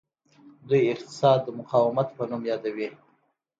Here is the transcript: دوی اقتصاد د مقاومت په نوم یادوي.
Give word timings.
دوی 0.67 0.83
اقتصاد 0.93 1.39
د 1.43 1.47
مقاومت 1.59 2.07
په 2.17 2.23
نوم 2.29 2.43
یادوي. 2.51 2.87